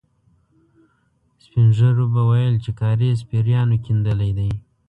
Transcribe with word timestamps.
سپين 1.43 1.67
ږيرو 1.77 2.05
به 2.13 2.21
ويل 2.29 2.55
چې 2.63 2.71
کاریز 2.81 3.19
پېريانو 3.29 3.77
کېندلی 3.85 4.31
دی. 4.37 4.49